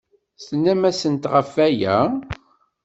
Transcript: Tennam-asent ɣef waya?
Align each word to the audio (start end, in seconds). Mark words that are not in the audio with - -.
Tennam-asent 0.45 1.29
ɣef 1.33 1.49
waya? 1.55 1.97